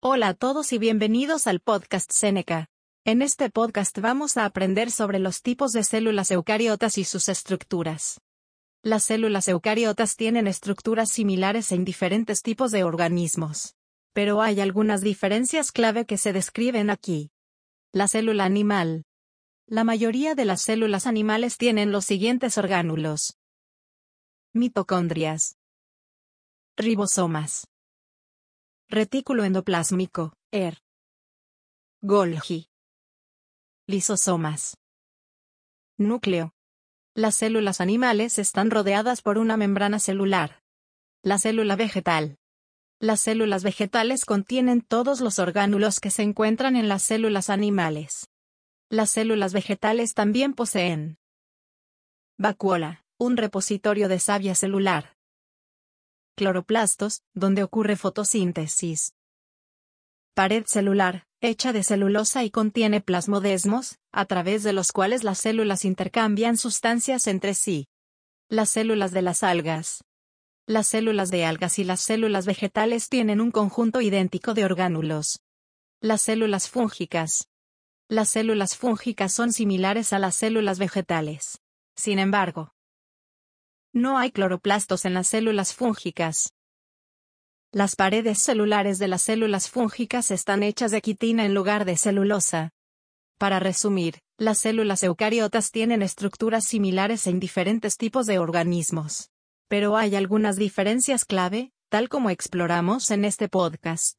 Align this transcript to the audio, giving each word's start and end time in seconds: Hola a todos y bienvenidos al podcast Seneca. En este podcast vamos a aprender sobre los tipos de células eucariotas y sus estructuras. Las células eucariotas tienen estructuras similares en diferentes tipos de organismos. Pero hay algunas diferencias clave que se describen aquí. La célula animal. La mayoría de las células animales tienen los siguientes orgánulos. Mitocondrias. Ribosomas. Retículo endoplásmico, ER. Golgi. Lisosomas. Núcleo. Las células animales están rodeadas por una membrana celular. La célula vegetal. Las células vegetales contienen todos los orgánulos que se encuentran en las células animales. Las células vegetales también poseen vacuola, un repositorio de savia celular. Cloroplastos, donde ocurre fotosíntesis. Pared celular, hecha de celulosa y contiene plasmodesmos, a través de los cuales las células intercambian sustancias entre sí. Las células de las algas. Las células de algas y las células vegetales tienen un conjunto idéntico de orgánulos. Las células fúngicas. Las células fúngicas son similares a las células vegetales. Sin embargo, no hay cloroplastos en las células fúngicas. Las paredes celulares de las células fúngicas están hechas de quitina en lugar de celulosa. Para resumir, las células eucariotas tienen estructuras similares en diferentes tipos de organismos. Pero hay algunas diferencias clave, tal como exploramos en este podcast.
Hola 0.00 0.28
a 0.28 0.34
todos 0.34 0.72
y 0.72 0.78
bienvenidos 0.78 1.48
al 1.48 1.58
podcast 1.58 2.12
Seneca. 2.12 2.68
En 3.04 3.20
este 3.20 3.50
podcast 3.50 3.98
vamos 3.98 4.36
a 4.36 4.44
aprender 4.44 4.92
sobre 4.92 5.18
los 5.18 5.42
tipos 5.42 5.72
de 5.72 5.82
células 5.82 6.30
eucariotas 6.30 6.98
y 6.98 7.04
sus 7.04 7.28
estructuras. 7.28 8.20
Las 8.84 9.02
células 9.02 9.48
eucariotas 9.48 10.14
tienen 10.14 10.46
estructuras 10.46 11.10
similares 11.10 11.72
en 11.72 11.84
diferentes 11.84 12.42
tipos 12.42 12.70
de 12.70 12.84
organismos. 12.84 13.74
Pero 14.12 14.40
hay 14.40 14.60
algunas 14.60 15.00
diferencias 15.00 15.72
clave 15.72 16.06
que 16.06 16.16
se 16.16 16.32
describen 16.32 16.90
aquí. 16.90 17.32
La 17.90 18.06
célula 18.06 18.44
animal. 18.44 19.04
La 19.66 19.82
mayoría 19.82 20.36
de 20.36 20.44
las 20.44 20.62
células 20.62 21.08
animales 21.08 21.56
tienen 21.56 21.90
los 21.90 22.04
siguientes 22.04 22.56
orgánulos. 22.56 23.36
Mitocondrias. 24.52 25.56
Ribosomas. 26.76 27.66
Retículo 28.90 29.44
endoplásmico, 29.44 30.32
ER. 30.50 30.78
Golgi. 32.00 32.70
Lisosomas. 33.86 34.78
Núcleo. 35.98 36.54
Las 37.14 37.34
células 37.34 37.82
animales 37.82 38.38
están 38.38 38.70
rodeadas 38.70 39.20
por 39.20 39.36
una 39.36 39.58
membrana 39.58 39.98
celular. 39.98 40.62
La 41.22 41.38
célula 41.38 41.76
vegetal. 41.76 42.38
Las 42.98 43.20
células 43.20 43.62
vegetales 43.62 44.24
contienen 44.24 44.80
todos 44.80 45.20
los 45.20 45.38
orgánulos 45.38 46.00
que 46.00 46.10
se 46.10 46.22
encuentran 46.22 46.74
en 46.74 46.88
las 46.88 47.02
células 47.02 47.50
animales. 47.50 48.30
Las 48.88 49.10
células 49.10 49.52
vegetales 49.52 50.14
también 50.14 50.54
poseen 50.54 51.18
vacuola, 52.38 53.04
un 53.18 53.36
repositorio 53.36 54.08
de 54.08 54.18
savia 54.18 54.54
celular. 54.54 55.17
Cloroplastos, 56.38 57.22
donde 57.34 57.64
ocurre 57.64 57.96
fotosíntesis. 57.96 59.12
Pared 60.34 60.66
celular, 60.68 61.24
hecha 61.40 61.72
de 61.72 61.82
celulosa 61.82 62.44
y 62.44 62.50
contiene 62.52 63.00
plasmodesmos, 63.00 63.98
a 64.12 64.24
través 64.24 64.62
de 64.62 64.72
los 64.72 64.92
cuales 64.92 65.24
las 65.24 65.38
células 65.38 65.84
intercambian 65.84 66.56
sustancias 66.56 67.26
entre 67.26 67.54
sí. 67.54 67.88
Las 68.48 68.70
células 68.70 69.10
de 69.10 69.22
las 69.22 69.42
algas. 69.42 70.04
Las 70.64 70.86
células 70.86 71.32
de 71.32 71.44
algas 71.44 71.80
y 71.80 71.82
las 71.82 72.02
células 72.02 72.46
vegetales 72.46 73.08
tienen 73.08 73.40
un 73.40 73.50
conjunto 73.50 74.00
idéntico 74.00 74.54
de 74.54 74.64
orgánulos. 74.64 75.40
Las 76.00 76.22
células 76.22 76.70
fúngicas. 76.70 77.48
Las 78.08 78.28
células 78.28 78.76
fúngicas 78.76 79.32
son 79.32 79.52
similares 79.52 80.12
a 80.12 80.20
las 80.20 80.36
células 80.36 80.78
vegetales. 80.78 81.58
Sin 81.96 82.20
embargo, 82.20 82.74
no 83.92 84.18
hay 84.18 84.30
cloroplastos 84.30 85.04
en 85.04 85.14
las 85.14 85.28
células 85.28 85.74
fúngicas. 85.74 86.54
Las 87.72 87.96
paredes 87.96 88.38
celulares 88.42 88.98
de 88.98 89.08
las 89.08 89.22
células 89.22 89.68
fúngicas 89.68 90.30
están 90.30 90.62
hechas 90.62 90.90
de 90.90 91.02
quitina 91.02 91.44
en 91.44 91.52
lugar 91.52 91.84
de 91.84 91.96
celulosa. 91.96 92.70
Para 93.36 93.60
resumir, 93.60 94.20
las 94.38 94.60
células 94.60 95.02
eucariotas 95.02 95.70
tienen 95.70 96.00
estructuras 96.00 96.64
similares 96.64 97.26
en 97.26 97.40
diferentes 97.40 97.98
tipos 97.98 98.26
de 98.26 98.38
organismos. 98.38 99.30
Pero 99.68 99.96
hay 99.96 100.16
algunas 100.16 100.56
diferencias 100.56 101.26
clave, 101.26 101.72
tal 101.90 102.08
como 102.08 102.30
exploramos 102.30 103.10
en 103.10 103.26
este 103.26 103.48
podcast. 103.48 104.16